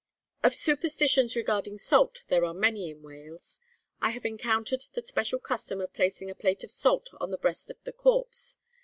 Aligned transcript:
Of 0.41 0.55
superstitions 0.55 1.35
regarding 1.35 1.77
salt, 1.77 2.23
there 2.27 2.43
are 2.43 2.55
many 2.55 2.89
in 2.89 3.03
Wales. 3.03 3.59
I 4.01 4.09
have 4.09 4.23
even 4.25 4.31
encountered 4.31 4.85
the 4.93 5.03
special 5.05 5.37
custom 5.37 5.79
of 5.79 5.93
placing 5.93 6.31
a 6.31 6.33
plate 6.33 6.63
of 6.63 6.71
salt 6.71 7.09
on 7.19 7.29
the 7.29 7.37
breast 7.37 7.69
of 7.69 7.77
the 7.83 7.93
corpse. 7.93 8.57